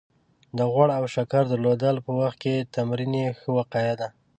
د 0.57 0.59
غوړ 0.71 0.89
او 0.97 1.03
د 1.07 1.11
شکر 1.15 1.43
درلودلو 1.53 2.05
په 2.07 2.11
وخت 2.19 2.37
کې 2.43 2.67
تمرین 2.75 3.13
يې 3.21 3.27
ښه 3.39 3.49
وقايه 3.57 3.93
ده 3.99 4.07